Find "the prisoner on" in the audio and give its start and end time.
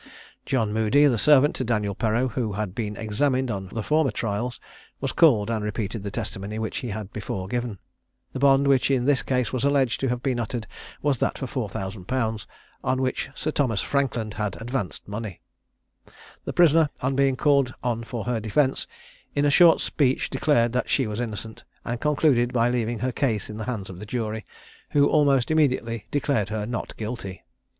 16.45-17.15